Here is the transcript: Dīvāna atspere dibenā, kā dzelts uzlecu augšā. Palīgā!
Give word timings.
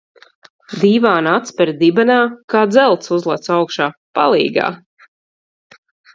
Dīvāna 0.83 1.33
atspere 1.39 1.75
dibenā, 1.81 2.15
kā 2.55 2.63
dzelts 2.73 3.13
uzlecu 3.19 3.55
augšā. 3.59 3.91
Palīgā! 4.21 4.73